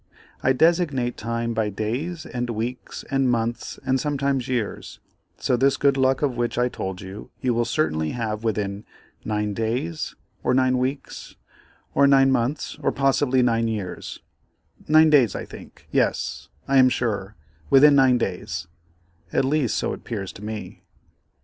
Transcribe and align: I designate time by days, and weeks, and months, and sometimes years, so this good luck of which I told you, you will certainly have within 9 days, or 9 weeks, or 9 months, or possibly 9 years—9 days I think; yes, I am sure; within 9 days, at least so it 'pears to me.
I 0.41 0.51
designate 0.51 1.15
time 1.15 1.53
by 1.53 1.69
days, 1.69 2.25
and 2.25 2.49
weeks, 2.49 3.05
and 3.11 3.29
months, 3.29 3.77
and 3.85 3.99
sometimes 3.99 4.47
years, 4.47 4.99
so 5.37 5.55
this 5.55 5.77
good 5.77 5.95
luck 5.95 6.23
of 6.23 6.35
which 6.35 6.57
I 6.57 6.69
told 6.69 7.01
you, 7.01 7.29
you 7.39 7.53
will 7.53 7.65
certainly 7.65 8.09
have 8.09 8.43
within 8.43 8.83
9 9.25 9.53
days, 9.53 10.15
or 10.41 10.55
9 10.55 10.79
weeks, 10.79 11.35
or 11.93 12.07
9 12.07 12.31
months, 12.31 12.79
or 12.81 12.91
possibly 12.91 13.43
9 13.43 13.67
years—9 13.67 15.11
days 15.11 15.35
I 15.35 15.45
think; 15.45 15.87
yes, 15.91 16.49
I 16.67 16.77
am 16.77 16.89
sure; 16.89 17.35
within 17.69 17.93
9 17.93 18.17
days, 18.17 18.65
at 19.31 19.45
least 19.45 19.77
so 19.77 19.93
it 19.93 20.03
'pears 20.03 20.31
to 20.33 20.43
me. 20.43 20.81